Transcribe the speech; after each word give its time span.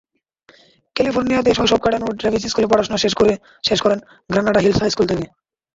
ক্যালিফোর্নিয়াতে 0.95 1.51
শৈশব 1.53 1.79
কাটানো 1.83 2.07
ট্রেভিস 2.19 2.43
স্কুলের 2.47 2.71
পড়াশোনা 2.71 2.97
শেষ 3.63 3.79
করেন 3.81 3.99
গ্রানাডা 4.29 4.59
হিলস 4.61 4.79
হাইস্কুল 4.81 5.05
থেকে। 5.11 5.25